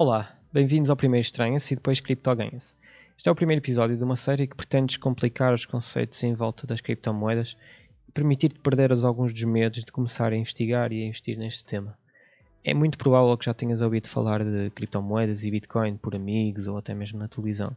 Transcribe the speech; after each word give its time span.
Olá, 0.00 0.32
bem-vindos 0.52 0.90
ao 0.90 0.96
primeiro 0.96 1.24
Estranha-se 1.24 1.74
e 1.74 1.76
depois 1.76 1.98
Criptoganha-se. 1.98 2.72
Este 3.16 3.28
é 3.28 3.32
o 3.32 3.34
primeiro 3.34 3.60
episódio 3.60 3.96
de 3.96 4.04
uma 4.04 4.14
série 4.14 4.46
que 4.46 4.54
pretende 4.54 4.86
descomplicar 4.86 5.52
os 5.52 5.66
conceitos 5.66 6.22
em 6.22 6.34
volta 6.34 6.68
das 6.68 6.80
criptomoedas 6.80 7.56
e 8.08 8.12
permitir-te 8.12 8.60
perder 8.60 8.92
alguns 8.92 9.32
dos 9.32 9.42
medos 9.42 9.84
de 9.84 9.90
começar 9.90 10.32
a 10.32 10.36
investigar 10.36 10.92
e 10.92 11.02
a 11.02 11.06
investir 11.06 11.36
neste 11.36 11.64
tema. 11.64 11.98
É 12.62 12.72
muito 12.72 12.96
provável 12.96 13.36
que 13.36 13.46
já 13.46 13.52
tenhas 13.52 13.80
ouvido 13.80 14.06
falar 14.08 14.44
de 14.44 14.70
criptomoedas 14.70 15.42
e 15.42 15.50
Bitcoin 15.50 15.96
por 15.96 16.14
amigos 16.14 16.68
ou 16.68 16.78
até 16.78 16.94
mesmo 16.94 17.18
na 17.18 17.26
televisão. 17.26 17.76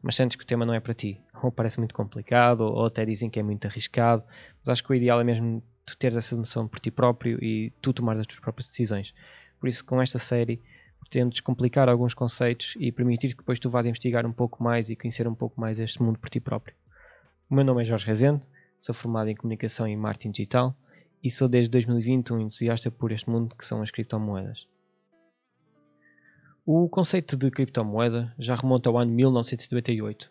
Mas 0.00 0.14
sentes 0.14 0.36
que 0.36 0.44
o 0.44 0.46
tema 0.46 0.64
não 0.64 0.74
é 0.74 0.78
para 0.78 0.94
ti, 0.94 1.20
ou 1.42 1.50
parece 1.50 1.80
muito 1.80 1.92
complicado, 1.92 2.60
ou 2.60 2.86
até 2.86 3.04
dizem 3.04 3.28
que 3.28 3.40
é 3.40 3.42
muito 3.42 3.66
arriscado, 3.66 4.22
mas 4.60 4.74
acho 4.74 4.84
que 4.84 4.92
o 4.92 4.94
ideal 4.94 5.20
é 5.20 5.24
mesmo 5.24 5.60
tu 5.84 5.96
teres 5.96 6.16
essa 6.16 6.36
noção 6.36 6.68
por 6.68 6.78
ti 6.78 6.92
próprio 6.92 7.36
e 7.42 7.72
tu 7.82 7.92
tomares 7.92 8.20
as 8.20 8.28
tuas 8.28 8.38
próprias 8.38 8.68
decisões. 8.68 9.12
Por 9.58 9.68
isso, 9.68 9.84
com 9.84 10.00
esta 10.00 10.20
série, 10.20 10.62
pretendo 11.00 11.30
descomplicar 11.30 11.88
alguns 11.88 12.14
conceitos 12.14 12.74
e 12.78 12.92
permitir 12.92 13.30
que 13.30 13.38
depois 13.38 13.58
tu 13.58 13.70
vás 13.70 13.86
investigar 13.86 14.26
um 14.26 14.32
pouco 14.32 14.62
mais 14.62 14.90
e 14.90 14.96
conhecer 14.96 15.26
um 15.26 15.34
pouco 15.34 15.60
mais 15.60 15.78
este 15.78 16.02
mundo 16.02 16.18
por 16.18 16.28
ti 16.28 16.40
próprio. 16.40 16.74
O 17.48 17.54
meu 17.54 17.64
nome 17.64 17.82
é 17.82 17.84
Jorge 17.84 18.06
Rezende, 18.06 18.46
sou 18.78 18.94
formado 18.94 19.30
em 19.30 19.34
Comunicação 19.34 19.88
e 19.88 19.96
Marketing 19.96 20.30
Digital 20.30 20.76
e 21.22 21.30
sou 21.30 21.48
desde 21.48 21.70
2020 21.70 22.32
um 22.32 22.40
entusiasta 22.40 22.90
por 22.90 23.10
este 23.12 23.28
mundo 23.28 23.54
que 23.56 23.64
são 23.64 23.82
as 23.82 23.90
criptomoedas. 23.90 24.66
O 26.64 26.86
conceito 26.88 27.36
de 27.36 27.50
criptomoeda 27.50 28.34
já 28.38 28.54
remonta 28.54 28.90
ao 28.90 28.98
ano 28.98 29.10
1998. 29.10 30.30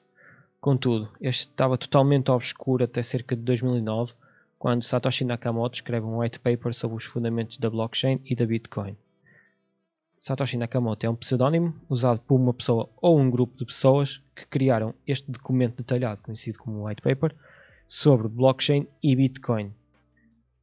Contudo, 0.62 1.10
este 1.20 1.48
estava 1.48 1.78
totalmente 1.78 2.30
obscuro 2.30 2.84
até 2.84 3.02
cerca 3.02 3.36
de 3.36 3.42
2009, 3.42 4.14
quando 4.60 4.84
Satoshi 4.84 5.26
Nakamoto 5.26 5.76
escreve 5.76 6.06
um 6.06 6.20
white 6.20 6.40
paper 6.40 6.74
sobre 6.74 6.98
os 6.98 7.04
fundamentos 7.04 7.58
da 7.58 7.70
blockchain 7.70 8.22
e 8.24 8.36
da 8.36 8.46
Bitcoin. 8.46 8.96
Satoshi 10.20 10.58
Nakamoto 10.58 11.06
é 11.06 11.10
um 11.10 11.16
pseudónimo 11.16 11.76
usado 11.88 12.20
por 12.22 12.36
uma 12.36 12.54
pessoa 12.54 12.90
ou 13.00 13.20
um 13.20 13.30
grupo 13.30 13.56
de 13.56 13.66
pessoas 13.66 14.20
que 14.36 14.48
criaram 14.48 14.94
este 15.06 15.32
documento 15.32 15.78
detalhado, 15.78 16.22
conhecido 16.24 16.58
como 16.58 16.88
White 16.88 17.04
Paper, 17.04 17.36
sobre 17.88 18.28
blockchain 18.28 18.88
e 19.02 19.16
Bitcoin. 19.16 19.72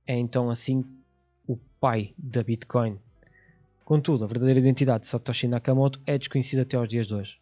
É 0.06 0.16
então 0.16 0.50
assim 0.50 0.84
o 1.46 1.56
pai 1.80 2.12
da 2.18 2.42
Bitcoin. 2.42 2.98
Contudo, 3.84 4.24
a 4.24 4.26
verdadeira 4.26 4.58
identidade 4.58 5.02
de 5.02 5.06
Satoshi 5.06 5.46
Nakamoto 5.46 6.00
é 6.04 6.18
desconhecida 6.18 6.62
até 6.62 6.76
aos 6.76 6.88
dias 6.88 7.06
de 7.06 7.14
hoje. 7.14 7.38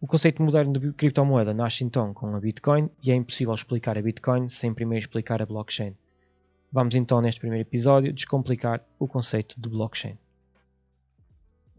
O 0.00 0.06
conceito 0.06 0.42
moderno 0.42 0.78
de 0.78 0.92
criptomoeda 0.92 1.52
nasce 1.52 1.84
então 1.84 2.14
com 2.14 2.34
a 2.34 2.40
Bitcoin 2.40 2.88
e 3.02 3.10
é 3.10 3.14
impossível 3.14 3.52
explicar 3.52 3.98
a 3.98 4.02
Bitcoin 4.02 4.48
sem 4.48 4.72
primeiro 4.72 5.04
explicar 5.04 5.42
a 5.42 5.46
blockchain. 5.46 5.94
Vamos 6.72 6.94
então, 6.94 7.20
neste 7.20 7.40
primeiro 7.40 7.68
episódio, 7.68 8.12
descomplicar 8.12 8.80
o 8.98 9.06
conceito 9.06 9.60
de 9.60 9.68
blockchain. 9.68 10.16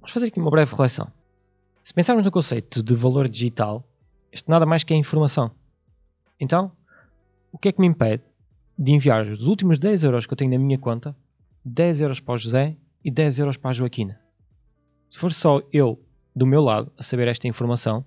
Vamos 0.09 0.23
fazer 0.23 0.27
aqui 0.29 0.39
uma 0.39 0.49
breve 0.49 0.71
reflexão. 0.71 1.07
Se 1.83 1.93
pensarmos 1.93 2.25
no 2.25 2.31
conceito 2.31 2.81
de 2.81 2.95
valor 2.95 3.29
digital, 3.29 3.87
este 4.31 4.49
nada 4.49 4.65
mais 4.65 4.83
que 4.83 4.91
é 4.91 4.97
informação. 4.97 5.51
Então, 6.39 6.71
o 7.51 7.59
que 7.59 7.69
é 7.69 7.71
que 7.71 7.79
me 7.79 7.85
impede 7.85 8.23
de 8.75 8.91
enviar 8.91 9.27
os 9.27 9.45
últimos 9.45 9.77
10 9.77 10.05
euros 10.05 10.25
que 10.25 10.33
eu 10.33 10.35
tenho 10.35 10.49
na 10.49 10.57
minha 10.57 10.79
conta, 10.79 11.15
10 11.63 12.01
euros 12.01 12.19
para 12.19 12.33
o 12.33 12.37
José 12.39 12.75
e 13.05 13.11
10 13.11 13.37
euros 13.37 13.55
para 13.55 13.69
a 13.69 13.73
Joaquina? 13.73 14.19
Se 15.11 15.19
for 15.19 15.31
só 15.31 15.61
eu, 15.71 16.03
do 16.35 16.47
meu 16.47 16.61
lado, 16.61 16.91
a 16.97 17.03
saber 17.03 17.27
esta 17.27 17.47
informação, 17.47 18.03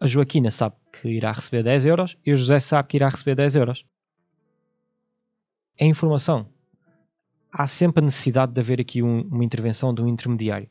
a 0.00 0.08
Joaquina 0.08 0.50
sabe 0.50 0.74
que 1.00 1.08
irá 1.08 1.30
receber 1.30 1.62
10 1.62 1.86
euros 1.86 2.18
e 2.26 2.32
o 2.32 2.36
José 2.36 2.58
sabe 2.58 2.88
que 2.88 2.96
irá 2.96 3.08
receber 3.08 3.36
10 3.36 3.54
euros. 3.54 3.86
É 5.78 5.86
informação 5.86 6.48
há 7.52 7.66
sempre 7.66 8.02
a 8.02 8.04
necessidade 8.04 8.52
de 8.52 8.60
haver 8.60 8.80
aqui 8.80 9.02
um, 9.02 9.20
uma 9.28 9.44
intervenção 9.44 9.92
de 9.92 10.00
um 10.00 10.08
intermediário, 10.08 10.68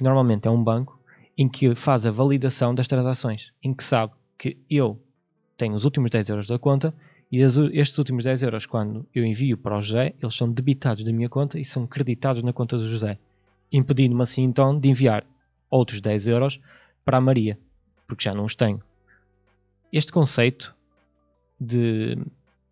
que 0.00 0.04
normalmente 0.04 0.48
é 0.48 0.50
um 0.50 0.64
banco, 0.64 0.98
em 1.36 1.46
que 1.46 1.74
faz 1.74 2.06
a 2.06 2.10
validação 2.10 2.74
das 2.74 2.88
transações, 2.88 3.52
em 3.62 3.74
que 3.74 3.84
sabe 3.84 4.14
que 4.38 4.56
eu 4.70 4.98
tenho 5.58 5.74
os 5.74 5.84
últimos 5.84 6.10
10 6.10 6.30
euros 6.30 6.46
da 6.46 6.58
conta 6.58 6.94
e 7.30 7.42
estes 7.42 7.98
últimos 7.98 8.24
10 8.24 8.44
euros, 8.44 8.64
quando 8.64 9.06
eu 9.14 9.26
envio 9.26 9.58
para 9.58 9.76
o 9.76 9.82
José, 9.82 10.14
eles 10.18 10.34
são 10.34 10.50
debitados 10.50 11.04
da 11.04 11.12
minha 11.12 11.28
conta 11.28 11.60
e 11.60 11.64
são 11.66 11.86
creditados 11.86 12.42
na 12.42 12.50
conta 12.50 12.78
do 12.78 12.88
José, 12.88 13.18
impedindo-me 13.70 14.22
assim 14.22 14.42
então 14.42 14.80
de 14.80 14.88
enviar 14.88 15.22
outros 15.68 16.00
10 16.00 16.28
euros 16.28 16.58
para 17.04 17.18
a 17.18 17.20
Maria, 17.20 17.58
porque 18.06 18.24
já 18.24 18.34
não 18.34 18.46
os 18.46 18.54
tenho. 18.54 18.82
Este 19.92 20.10
conceito 20.10 20.74
de, 21.60 22.16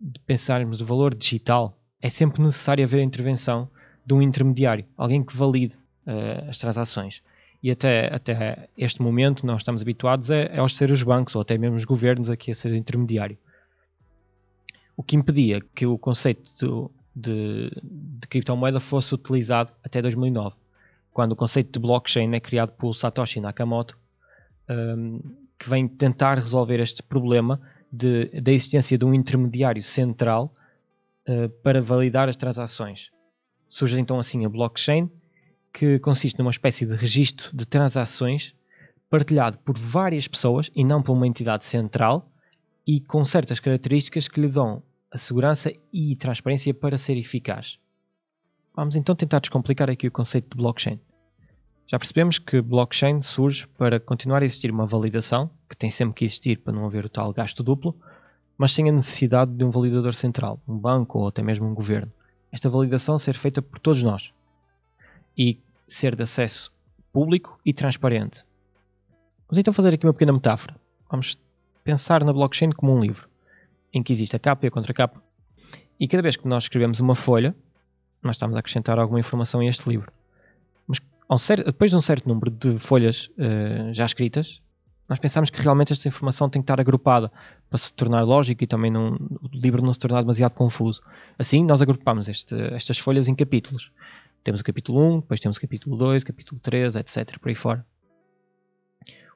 de 0.00 0.18
pensarmos 0.20 0.78
do 0.78 0.86
valor 0.86 1.14
digital 1.14 1.76
é 2.00 2.08
sempre 2.08 2.40
necessário 2.40 2.84
haver 2.84 3.00
a 3.00 3.04
intervenção 3.04 3.68
de 4.06 4.14
um 4.14 4.22
intermediário, 4.22 4.86
alguém 4.96 5.22
que 5.22 5.36
valide 5.36 5.76
uh, 6.08 6.48
as 6.48 6.58
transações. 6.58 7.22
E 7.62 7.70
até, 7.70 8.12
até 8.12 8.68
este 8.76 9.02
momento 9.02 9.44
nós 9.44 9.60
estamos 9.60 9.82
habituados 9.82 10.30
a, 10.30 10.42
a 10.44 10.60
aos 10.60 10.76
ser 10.76 10.90
os 10.90 11.02
bancos 11.02 11.34
ou 11.34 11.42
até 11.42 11.58
mesmo 11.58 11.76
os 11.76 11.84
governos 11.84 12.30
aqui 12.30 12.50
a 12.50 12.54
ser 12.54 12.74
intermediário. 12.74 13.36
O 14.96 15.02
que 15.02 15.16
impedia 15.16 15.60
que 15.74 15.86
o 15.86 15.98
conceito 15.98 16.90
de, 17.14 17.70
de 17.82 18.26
criptomoeda 18.28 18.80
fosse 18.80 19.14
utilizado 19.14 19.72
até 19.84 20.00
2009, 20.00 20.56
quando 21.12 21.32
o 21.32 21.36
conceito 21.36 21.72
de 21.72 21.78
blockchain 21.78 22.34
é 22.34 22.40
criado 22.40 22.72
por 22.72 22.94
Satoshi 22.94 23.40
Nakamoto, 23.40 23.98
um, 24.68 24.72
ehm, 24.72 25.20
que 25.58 25.68
vem 25.68 25.88
tentar 25.88 26.36
resolver 26.38 26.78
este 26.78 27.02
problema 27.02 27.60
de, 27.92 28.26
da 28.40 28.52
existência 28.52 28.96
de 28.96 29.04
um 29.04 29.12
intermediário 29.12 29.82
central 29.82 30.54
eh, 31.26 31.48
para 31.62 31.82
validar 31.82 32.28
as 32.28 32.36
transações. 32.36 33.10
Surge 33.68 34.00
então 34.00 34.18
assim 34.18 34.46
a 34.46 34.48
blockchain, 34.48 35.10
que 35.72 35.98
consiste 35.98 36.38
numa 36.38 36.50
espécie 36.50 36.86
de 36.86 36.94
registro 36.94 37.56
de 37.56 37.66
transações 37.66 38.54
partilhado 39.08 39.58
por 39.58 39.76
várias 39.78 40.28
pessoas 40.28 40.70
e 40.74 40.84
não 40.84 41.02
por 41.02 41.12
uma 41.12 41.26
entidade 41.26 41.64
central 41.64 42.26
e 42.86 43.00
com 43.00 43.24
certas 43.24 43.60
características 43.60 44.28
que 44.28 44.40
lhe 44.40 44.48
dão 44.48 44.82
a 45.10 45.16
segurança 45.18 45.72
e 45.92 46.14
transparência 46.16 46.74
para 46.74 46.98
ser 46.98 47.16
eficaz. 47.16 47.78
Vamos 48.74 48.96
então 48.96 49.14
tentar 49.14 49.40
descomplicar 49.40 49.88
aqui 49.88 50.06
o 50.06 50.12
conceito 50.12 50.50
de 50.50 50.56
blockchain. 50.56 51.00
Já 51.86 51.98
percebemos 51.98 52.38
que 52.38 52.60
blockchain 52.60 53.22
surge 53.22 53.66
para 53.78 53.98
continuar 53.98 54.42
a 54.42 54.44
existir 54.44 54.70
uma 54.70 54.86
validação, 54.86 55.50
que 55.68 55.76
tem 55.76 55.88
sempre 55.88 56.14
que 56.14 56.24
existir 56.24 56.58
para 56.58 56.74
não 56.74 56.84
haver 56.84 57.06
o 57.06 57.08
tal 57.08 57.32
gasto 57.32 57.62
duplo, 57.62 57.96
mas 58.58 58.72
sem 58.72 58.88
a 58.88 58.92
necessidade 58.92 59.52
de 59.52 59.64
um 59.64 59.70
validador 59.70 60.14
central, 60.14 60.60
um 60.68 60.76
banco 60.76 61.18
ou 61.18 61.28
até 61.28 61.42
mesmo 61.42 61.66
um 61.66 61.74
governo. 61.74 62.12
Esta 62.52 62.68
validação 62.68 63.18
ser 63.18 63.36
feita 63.36 63.62
por 63.62 63.78
todos 63.78 64.02
nós 64.02 64.32
e 65.38 65.60
ser 65.86 66.16
de 66.16 66.24
acesso 66.24 66.72
público 67.12 67.58
e 67.64 67.72
transparente. 67.72 68.44
Vamos 69.48 69.58
então 69.58 69.72
fazer 69.72 69.94
aqui 69.94 70.04
uma 70.04 70.12
pequena 70.12 70.32
metáfora. 70.32 70.76
Vamos 71.10 71.38
pensar 71.84 72.22
na 72.24 72.32
blockchain 72.32 72.70
como 72.70 72.94
um 72.94 73.00
livro, 73.00 73.28
em 73.92 74.02
que 74.02 74.12
existe 74.12 74.36
a 74.36 74.38
capa 74.38 74.66
e 74.66 74.68
a 74.68 74.70
contracapa. 74.70 75.22
E 75.98 76.06
cada 76.06 76.22
vez 76.22 76.36
que 76.36 76.46
nós 76.46 76.64
escrevemos 76.64 77.00
uma 77.00 77.14
folha, 77.14 77.54
nós 78.22 78.36
estamos 78.36 78.54
a 78.56 78.58
acrescentar 78.58 78.98
alguma 78.98 79.20
informação 79.20 79.60
a 79.60 79.66
este 79.66 79.88
livro. 79.88 80.12
Mas 80.86 81.00
depois 81.64 81.90
de 81.90 81.96
um 81.96 82.00
certo 82.00 82.28
número 82.28 82.50
de 82.50 82.78
folhas 82.78 83.30
uh, 83.38 83.92
já 83.94 84.04
escritas, 84.04 84.60
nós 85.08 85.18
pensamos 85.18 85.48
que 85.48 85.62
realmente 85.62 85.92
esta 85.92 86.06
informação 86.06 86.50
tem 86.50 86.60
que 86.60 86.64
estar 86.64 86.78
agrupada 86.78 87.32
para 87.70 87.78
se 87.78 87.92
tornar 87.94 88.22
lógico 88.22 88.62
e 88.62 88.66
também 88.66 88.90
não, 88.90 89.14
o 89.14 89.48
livro 89.50 89.82
não 89.82 89.92
se 89.94 89.98
tornar 89.98 90.20
demasiado 90.20 90.52
confuso. 90.52 91.00
Assim, 91.38 91.64
nós 91.64 91.80
agrupamos 91.80 92.28
este, 92.28 92.54
estas 92.74 92.98
folhas 92.98 93.26
em 93.26 93.34
capítulos. 93.34 93.90
Temos 94.48 94.62
o 94.62 94.64
capítulo 94.64 94.98
1, 95.16 95.20
depois 95.20 95.40
temos 95.40 95.58
o 95.58 95.60
capítulo 95.60 95.94
2, 95.94 96.24
capítulo 96.24 96.58
3, 96.58 96.96
etc. 96.96 97.38
por 97.38 97.50
aí 97.50 97.54
fora. 97.54 97.86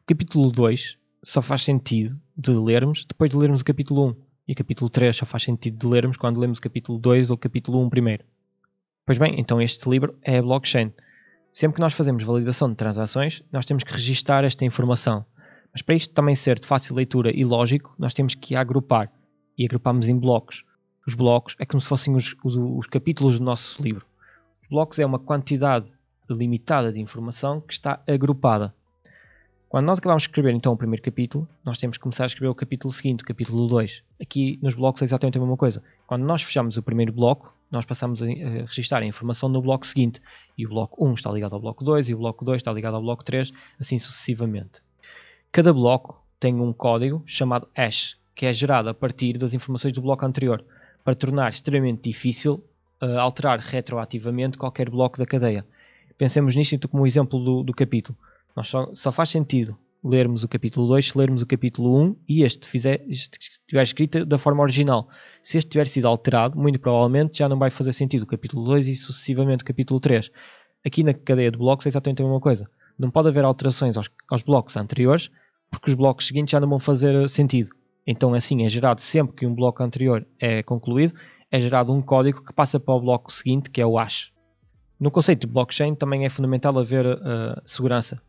O 0.00 0.06
capítulo 0.06 0.50
2 0.50 0.96
só 1.22 1.42
faz 1.42 1.64
sentido 1.64 2.18
de 2.34 2.50
lermos 2.50 3.04
depois 3.04 3.30
de 3.30 3.36
lermos 3.36 3.60
o 3.60 3.64
capítulo 3.66 4.08
1. 4.08 4.16
E 4.48 4.52
o 4.54 4.56
capítulo 4.56 4.88
3 4.88 5.14
só 5.14 5.26
faz 5.26 5.42
sentido 5.42 5.76
de 5.76 5.86
lermos 5.86 6.16
quando 6.16 6.40
lemos 6.40 6.56
o 6.56 6.62
capítulo 6.62 6.98
2 6.98 7.30
ou 7.30 7.34
o 7.34 7.38
capítulo 7.38 7.84
1 7.84 7.90
primeiro. 7.90 8.24
Pois 9.04 9.18
bem, 9.18 9.38
então 9.38 9.60
este 9.60 9.86
livro 9.86 10.16
é 10.22 10.38
a 10.38 10.42
blockchain. 10.42 10.90
Sempre 11.52 11.74
que 11.74 11.82
nós 11.82 11.92
fazemos 11.92 12.24
validação 12.24 12.70
de 12.70 12.76
transações, 12.76 13.44
nós 13.52 13.66
temos 13.66 13.84
que 13.84 13.92
registar 13.92 14.44
esta 14.44 14.64
informação 14.64 15.26
mas 15.74 15.82
para 15.82 15.94
isto 15.94 16.14
também 16.14 16.34
ser 16.34 16.58
de 16.58 16.66
fácil 16.66 16.94
leitura 16.94 17.30
e 17.34 17.44
lógico, 17.44 17.94
nós 17.98 18.14
temos 18.14 18.34
que 18.34 18.56
agrupar. 18.56 19.12
E 19.58 19.66
agrupamos 19.66 20.08
em 20.08 20.18
blocos. 20.18 20.64
Os 21.06 21.14
blocos 21.14 21.54
é 21.58 21.66
como 21.66 21.82
se 21.82 21.88
fossem 21.88 22.14
os, 22.14 22.34
os, 22.42 22.56
os 22.56 22.86
capítulos 22.86 23.38
do 23.38 23.44
nosso 23.44 23.82
livro. 23.82 24.06
Os 24.72 24.74
blocos 24.74 24.98
é 24.98 25.04
uma 25.04 25.18
quantidade 25.18 25.92
limitada 26.30 26.90
de 26.90 26.98
informação 26.98 27.60
que 27.60 27.74
está 27.74 28.02
agrupada. 28.08 28.74
Quando 29.68 29.84
nós 29.84 29.98
acabamos 29.98 30.22
de 30.22 30.30
escrever 30.30 30.54
então 30.54 30.72
o 30.72 30.76
primeiro 30.78 31.02
capítulo, 31.02 31.46
nós 31.62 31.76
temos 31.76 31.98
que 31.98 32.02
começar 32.02 32.22
a 32.22 32.26
escrever 32.26 32.48
o 32.48 32.54
capítulo 32.54 32.90
seguinte, 32.90 33.22
o 33.22 33.26
capítulo 33.26 33.68
2. 33.68 34.02
Aqui 34.18 34.58
nos 34.62 34.74
blocos 34.74 35.02
é 35.02 35.04
exatamente 35.04 35.36
a 35.36 35.42
mesma 35.42 35.58
coisa. 35.58 35.82
Quando 36.06 36.24
nós 36.24 36.42
fechamos 36.42 36.78
o 36.78 36.82
primeiro 36.82 37.12
bloco, 37.12 37.54
nós 37.70 37.84
passamos 37.84 38.22
a 38.22 38.24
registrar 38.24 39.02
a 39.02 39.04
informação 39.04 39.46
no 39.50 39.60
bloco 39.60 39.86
seguinte. 39.86 40.22
E 40.56 40.64
o 40.64 40.70
bloco 40.70 41.06
1 41.06 41.12
está 41.12 41.30
ligado 41.30 41.54
ao 41.54 41.60
bloco 41.60 41.84
2 41.84 42.08
e 42.08 42.14
o 42.14 42.16
bloco 42.16 42.42
2 42.42 42.56
está 42.56 42.72
ligado 42.72 42.94
ao 42.94 43.02
bloco 43.02 43.22
3, 43.22 43.52
assim 43.78 43.98
sucessivamente. 43.98 44.80
Cada 45.52 45.70
bloco 45.70 46.18
tem 46.40 46.54
um 46.54 46.72
código 46.72 47.22
chamado 47.26 47.68
hash, 47.76 48.16
que 48.34 48.46
é 48.46 48.52
gerado 48.54 48.88
a 48.88 48.94
partir 48.94 49.36
das 49.36 49.52
informações 49.52 49.92
do 49.92 50.00
bloco 50.00 50.24
anterior, 50.24 50.64
para 51.04 51.14
tornar 51.14 51.50
extremamente 51.50 52.08
difícil 52.08 52.64
uh, 53.02 53.18
alterar 53.18 53.58
retroativamente 53.58 54.56
qualquer 54.56 54.88
bloco 54.88 55.18
da 55.18 55.26
cadeia. 55.26 55.66
Pensemos 56.16 56.54
nisto 56.54 56.88
como 56.88 57.06
exemplo 57.06 57.42
do, 57.42 57.62
do 57.62 57.74
capítulo. 57.74 58.16
Nós 58.54 58.68
só, 58.68 58.94
só, 58.94 59.10
faz 59.10 59.30
sentido 59.30 59.76
lermos 60.04 60.42
o 60.42 60.48
capítulo 60.48 60.86
2 60.88 61.08
se 61.08 61.18
lermos 61.18 61.42
o 61.42 61.46
capítulo 61.46 61.96
1 62.02 62.16
e 62.28 62.42
este, 62.42 62.68
este 63.08 63.38
estiver 63.38 63.82
escrito 63.82 64.24
da 64.24 64.36
forma 64.36 64.62
original. 64.62 65.08
Se 65.42 65.58
este 65.58 65.70
tiver 65.70 65.86
sido 65.86 66.08
alterado, 66.08 66.58
muito 66.58 66.78
provavelmente 66.78 67.38
já 67.38 67.48
não 67.48 67.58
vai 67.58 67.70
fazer 67.70 67.92
sentido 67.92 68.22
o 68.22 68.26
capítulo 68.26 68.64
2 68.64 68.88
e 68.88 68.96
sucessivamente 68.96 69.62
o 69.62 69.66
capítulo 69.66 70.00
3. 70.00 70.30
Aqui 70.84 71.04
na 71.04 71.14
cadeia 71.14 71.50
de 71.50 71.56
blocos 71.56 71.86
é 71.86 71.88
exatamente 71.88 72.20
a 72.20 72.24
mesma 72.24 72.40
coisa. 72.40 72.68
Não 72.98 73.10
pode 73.10 73.28
haver 73.28 73.44
alterações 73.44 73.96
aos, 73.96 74.10
aos 74.28 74.42
blocos 74.42 74.76
anteriores 74.76 75.30
porque 75.70 75.90
os 75.90 75.94
blocos 75.94 76.26
seguintes 76.26 76.52
já 76.52 76.60
não 76.60 76.68
vão 76.68 76.78
fazer 76.78 77.28
sentido. 77.28 77.70
Então, 78.06 78.34
assim, 78.34 78.64
é 78.64 78.68
gerado 78.68 79.00
sempre 79.00 79.34
que 79.36 79.46
um 79.46 79.54
bloco 79.54 79.82
anterior 79.82 80.26
é 80.38 80.62
concluído, 80.62 81.14
é 81.52 81.60
gerado 81.60 81.92
um 81.92 82.00
código 82.00 82.42
que 82.42 82.52
passa 82.52 82.80
para 82.80 82.94
o 82.94 83.00
bloco 83.00 83.30
seguinte, 83.30 83.68
que 83.68 83.82
é 83.82 83.86
o 83.86 83.98
hash. 83.98 84.32
No 84.98 85.10
conceito 85.10 85.46
de 85.46 85.52
blockchain 85.52 85.94
também 85.94 86.24
é 86.24 86.30
fundamental 86.30 86.78
haver 86.78 87.04
uh, 87.04 87.60
segurança. 87.62 88.22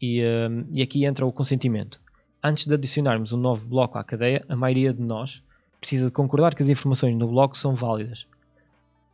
E, 0.00 0.22
uh, 0.22 0.68
e 0.76 0.82
aqui 0.82 1.06
entra 1.06 1.24
o 1.24 1.32
consentimento. 1.32 1.98
Antes 2.44 2.66
de 2.66 2.74
adicionarmos 2.74 3.32
um 3.32 3.38
novo 3.38 3.66
bloco 3.66 3.96
à 3.96 4.04
cadeia, 4.04 4.44
a 4.46 4.54
maioria 4.54 4.92
de 4.92 5.00
nós 5.00 5.42
precisa 5.80 6.04
de 6.04 6.10
concordar 6.10 6.54
que 6.54 6.62
as 6.62 6.68
informações 6.68 7.16
no 7.16 7.26
bloco 7.26 7.56
são 7.56 7.74
válidas. 7.74 8.26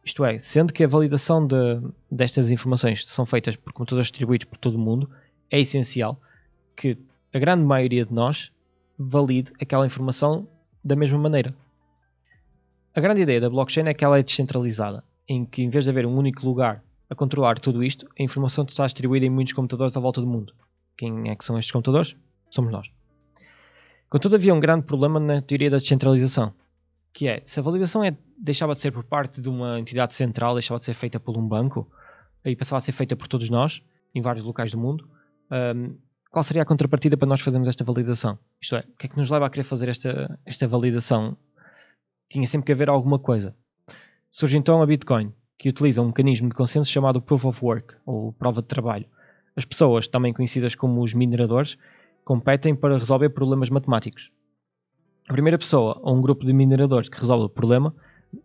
Isto 0.05 0.25
é, 0.25 0.41
sendo 0.41 0.73
que 0.73 0.83
a 0.83 0.89
validação 0.89 1.47
de, 1.47 1.55
destas 2.11 2.51
informações 2.51 3.07
são 3.07 3.25
feitas 3.25 3.55
por 3.55 3.73
computadores 3.73 4.09
distribuídos 4.09 4.47
por 4.47 4.59
todo 4.59 4.75
o 4.75 4.79
mundo, 4.79 5.09
é 5.49 5.61
essencial 5.61 6.21
que 6.75 6.99
a 7.33 7.39
grande 7.39 7.63
maioria 7.63 8.05
de 8.05 8.13
nós 8.13 8.51
valide 8.99 9.53
aquela 9.61 9.87
informação 9.87 10.49
da 10.83 10.97
mesma 10.97 11.19
maneira. 11.19 11.55
A 12.95 13.01
grande 13.01 13.23
ideia 13.23 13.41
da 13.41 13.49
blockchain 13.49 13.89
é 13.89 13.95
que 13.95 14.05
ela 14.05 14.19
é 14.19 14.23
descentralizada, 14.23 15.03
em 15.27 15.47
que 15.47 15.63
em 15.63 15.71
vez 15.71 15.85
de 15.85 15.91
haver 15.91 16.05
um 16.05 16.15
único 16.15 16.45
lugar 16.47 16.85
a 17.09 17.15
controlar 17.15 17.59
tudo 17.59 17.83
isto, 17.83 18.07
a 18.19 18.23
informação 18.23 18.67
está 18.69 18.85
distribuída 18.85 19.25
em 19.25 19.31
muitos 19.31 19.55
computadores 19.55 19.97
à 19.97 20.01
volta 20.01 20.21
do 20.21 20.27
mundo. 20.27 20.53
Quem 20.97 21.31
é 21.31 21.35
que 21.35 21.43
são 21.43 21.59
estes 21.59 21.73
computadores? 21.73 22.15
Somos 22.51 22.71
nós. 22.71 22.91
Contudo, 24.11 24.35
havia 24.35 24.53
um 24.53 24.61
grande 24.61 24.85
problema 24.85 25.19
na 25.19 25.41
teoria 25.41 25.71
da 25.71 25.79
descentralização, 25.79 26.53
que 27.15 27.27
é, 27.27 27.41
se 27.47 27.59
a 27.59 27.63
validação 27.63 28.05
é, 28.05 28.15
deixava 28.37 28.75
de 28.75 28.81
ser 28.81 28.91
por 28.91 29.05
parte 29.05 29.41
de 29.41 29.49
uma 29.49 29.81
entidade 29.81 30.15
central, 30.15 30.53
deixava 30.53 30.79
de 30.79 30.85
ser 30.85 30.93
feita 30.93 31.19
por 31.19 31.35
um 31.39 31.49
banco, 31.49 31.91
e 32.45 32.55
passava 32.55 32.77
a 32.77 32.81
ser 32.81 32.93
feita 32.93 33.17
por 33.17 33.27
todos 33.27 33.49
nós, 33.49 33.83
em 34.15 34.21
vários 34.21 34.45
locais 34.45 34.71
do 34.71 34.77
mundo, 34.77 35.09
um, 35.51 35.97
qual 36.31 36.43
seria 36.43 36.63
a 36.63 36.67
contrapartida 36.67 37.17
para 37.17 37.29
nós 37.29 37.41
fazermos 37.41 37.69
esta 37.69 37.85
validação? 37.85 38.39
Isto 38.61 38.77
é, 38.77 38.81
o 38.81 38.97
que 38.99 39.07
é 39.07 39.09
que 39.09 39.17
nos 39.17 39.31
leva 39.31 39.47
a 39.47 39.51
querer 39.51 39.65
fazer 39.65 39.89
esta, 39.89 40.39
esta 40.45 40.69
validação? 40.69 41.39
Tinha 42.33 42.47
sempre 42.47 42.65
que 42.65 42.73
haver 42.73 42.89
alguma 42.89 43.19
coisa. 43.19 43.55
Surge 44.31 44.57
então 44.57 44.81
a 44.81 44.87
Bitcoin, 44.87 45.35
que 45.59 45.69
utiliza 45.69 46.01
um 46.01 46.07
mecanismo 46.07 46.49
de 46.49 46.55
consenso 46.55 46.91
chamado 46.91 47.21
Proof 47.21 47.45
of 47.45 47.63
Work, 47.63 47.95
ou 48.07 48.33
prova 48.33 48.63
de 48.63 48.69
trabalho. 48.69 49.05
As 49.55 49.67
pessoas, 49.67 50.09
também 50.09 50.33
conhecidas 50.33 50.75
como 50.75 51.03
os 51.03 51.13
mineradores, 51.13 51.77
competem 52.25 52.75
para 52.75 52.97
resolver 52.97 53.29
problemas 53.29 53.69
matemáticos. 53.69 54.31
A 55.29 55.33
primeira 55.35 55.59
pessoa 55.59 56.01
ou 56.03 56.17
um 56.17 56.23
grupo 56.23 56.47
de 56.47 56.55
mineradores 56.55 57.11
que 57.11 57.21
resolve 57.21 57.45
o 57.45 57.51
problema 57.51 57.95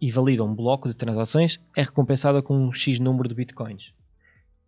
e 0.02 0.12
valida 0.12 0.44
um 0.44 0.54
bloco 0.54 0.90
de 0.90 0.94
transações 0.94 1.58
é 1.74 1.82
recompensada 1.82 2.42
com 2.42 2.58
um 2.58 2.74
X 2.74 3.00
número 3.00 3.30
de 3.30 3.36
bitcoins. 3.36 3.94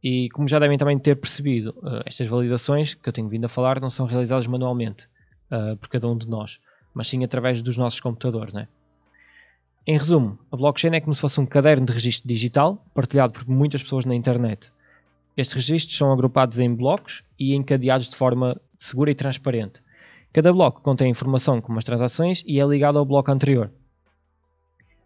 E 0.02 0.30
como 0.30 0.48
já 0.48 0.60
devem 0.60 0.78
também 0.78 0.98
ter 0.98 1.18
percebido, 1.18 1.72
uh, 1.80 2.04
estas 2.06 2.26
validações 2.28 2.94
que 2.94 3.10
eu 3.10 3.12
tenho 3.12 3.28
vindo 3.28 3.44
a 3.44 3.50
falar 3.50 3.82
não 3.82 3.90
são 3.90 4.06
realizadas 4.06 4.48
manualmente 4.48 5.10
uh, 5.52 5.76
por 5.76 5.90
cada 5.90 6.08
um 6.08 6.18
de 6.18 6.26
nós, 6.26 6.58
mas 6.94 7.10
sim 7.10 7.22
através 7.22 7.62
dos 7.62 7.76
nossos 7.76 8.00
computadores. 8.00 8.54
Né? 8.54 8.70
Em 9.90 9.98
resumo, 9.98 10.38
a 10.52 10.56
blockchain 10.56 10.94
é 10.94 11.02
como 11.02 11.16
se 11.16 11.20
fosse 11.20 11.42
um 11.42 11.48
caderno 11.48 11.84
de 11.84 11.92
registro 11.92 12.28
digital 12.28 12.86
partilhado 12.94 13.34
por 13.34 13.50
muitas 13.50 13.82
pessoas 13.82 14.06
na 14.06 14.14
internet. 14.14 14.72
Estes 15.36 15.56
registros 15.56 15.98
são 15.98 16.14
agrupados 16.14 16.60
em 16.60 16.72
blocos 16.72 17.24
e 17.40 17.56
encadeados 17.56 18.08
de 18.08 18.16
forma 18.16 18.62
segura 18.78 19.10
e 19.10 19.16
transparente. 19.16 19.82
Cada 20.32 20.54
bloco 20.54 20.82
contém 20.82 21.10
informação 21.10 21.60
como 21.60 21.80
as 21.80 21.84
transações 21.84 22.44
e 22.46 22.60
é 22.60 22.66
ligado 22.68 23.00
ao 23.00 23.04
bloco 23.04 23.32
anterior. 23.32 23.72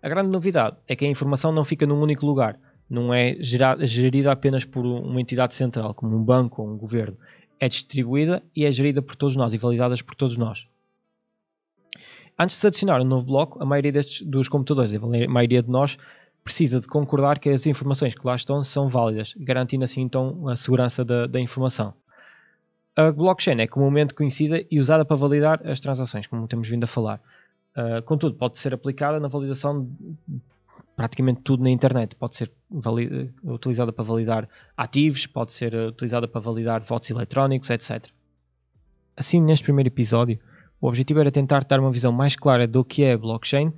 A 0.01 0.09
grande 0.09 0.29
novidade 0.29 0.75
é 0.85 0.97
que 0.97 1.05
a 1.05 1.09
informação 1.09 1.53
não 1.53 1.63
fica 1.63 1.87
num 1.87 2.01
único 2.01 2.25
lugar, 2.25 2.59
não 2.89 3.13
é 3.13 3.37
gerida 3.39 4.33
apenas 4.33 4.65
por 4.65 4.85
uma 4.85 5.21
entidade 5.21 5.55
central, 5.55 5.93
como 5.93 6.13
um 6.13 6.21
banco 6.21 6.61
ou 6.61 6.67
um 6.67 6.77
governo. 6.77 7.17
É 7.57 7.69
distribuída 7.69 8.43
e 8.53 8.65
é 8.65 8.71
gerida 8.73 9.01
por 9.01 9.15
todos 9.15 9.37
nós 9.37 9.53
e 9.53 9.57
validada 9.57 9.95
por 10.05 10.13
todos 10.13 10.35
nós. 10.35 10.67
Antes 12.37 12.55
de 12.55 12.61
se 12.61 12.67
adicionar 12.67 13.01
um 13.01 13.05
novo 13.05 13.25
bloco, 13.25 13.61
a 13.61 13.65
maioria 13.65 13.91
destes, 13.91 14.25
dos 14.25 14.49
computadores, 14.49 14.95
a 14.95 14.99
maioria 15.27 15.61
de 15.61 15.69
nós, 15.69 15.97
precisa 16.43 16.79
de 16.81 16.87
concordar 16.87 17.39
que 17.39 17.49
as 17.49 17.65
informações 17.65 18.13
que 18.13 18.25
lá 18.25 18.35
estão 18.35 18.61
são 18.63 18.89
válidas, 18.89 19.33
garantindo 19.37 19.83
assim 19.83 20.01
então 20.01 20.47
a 20.49 20.55
segurança 20.55 21.05
da, 21.05 21.25
da 21.27 21.39
informação. 21.39 21.93
A 22.95 23.11
blockchain 23.11 23.59
é 23.59 23.67
comumente 23.67 24.13
conhecida 24.13 24.63
e 24.69 24.79
usada 24.79 25.03
para 25.05 25.15
validar 25.15 25.65
as 25.67 25.79
transações, 25.79 26.27
como 26.27 26.47
temos 26.47 26.67
vindo 26.67 26.83
a 26.83 26.87
falar. 26.87 27.19
Uh, 27.75 28.03
contudo, 28.03 28.35
pode 28.35 28.59
ser 28.59 28.73
aplicada 28.73 29.19
na 29.19 29.27
validação 29.27 29.89
praticamente 30.95 31.41
tudo 31.41 31.63
na 31.63 31.69
internet. 31.69 32.15
Pode 32.15 32.35
ser 32.35 32.51
utilizada 33.43 33.91
para 33.91 34.03
validar 34.03 34.47
ativos, 34.77 35.25
pode 35.25 35.53
ser 35.53 35.73
utilizada 35.73 36.27
para 36.27 36.41
validar 36.41 36.81
votos 36.81 37.09
eletrónicos, 37.09 37.69
etc. 37.69 38.07
Assim, 39.15 39.41
neste 39.41 39.63
primeiro 39.63 39.89
episódio, 39.89 40.39
o 40.83 40.87
objetivo 40.89 41.21
era 41.21 41.31
tentar 41.31 41.63
dar 41.63 41.79
uma 41.79 41.93
visão 41.93 42.11
mais 42.11 42.35
clara 42.35 42.67
do 42.67 42.83
que 42.83 43.03
é 43.03 43.13
a 43.13 43.17
blockchain, 43.17 43.71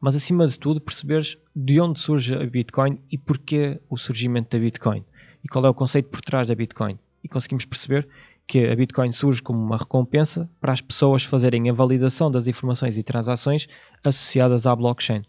mas 0.00 0.14
acima 0.14 0.46
de 0.46 0.56
tudo 0.56 0.80
perceberes 0.80 1.36
de 1.56 1.80
onde 1.80 1.98
surge 1.98 2.36
a 2.36 2.46
Bitcoin 2.46 3.00
e 3.10 3.18
porquê 3.18 3.80
o 3.90 3.98
surgimento 3.98 4.56
da 4.56 4.62
Bitcoin 4.62 5.04
e 5.42 5.48
qual 5.48 5.66
é 5.66 5.68
o 5.68 5.74
conceito 5.74 6.08
por 6.08 6.20
trás 6.20 6.46
da 6.46 6.54
Bitcoin. 6.54 6.96
E 7.24 7.26
conseguimos 7.28 7.64
perceber 7.64 8.08
que 8.46 8.64
a 8.64 8.76
Bitcoin 8.76 9.10
surge 9.10 9.42
como 9.42 9.58
uma 9.58 9.76
recompensa 9.76 10.48
para 10.60 10.72
as 10.72 10.80
pessoas 10.80 11.24
fazerem 11.24 11.68
a 11.68 11.72
validação 11.72 12.30
das 12.30 12.46
informações 12.46 12.96
e 12.96 13.02
transações 13.02 13.66
associadas 14.04 14.64
à 14.64 14.76
blockchain. 14.76 15.24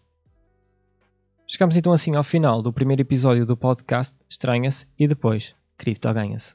Chegamos 1.48 1.74
então 1.76 1.92
assim 1.92 2.14
ao 2.14 2.22
final 2.22 2.62
do 2.62 2.72
primeiro 2.72 3.02
episódio 3.02 3.44
do 3.44 3.56
podcast 3.56 4.14
Estranha-se 4.30 4.86
e 4.96 5.08
depois 5.08 5.52
Cripto 5.76 6.14
ganha-se. 6.14 6.54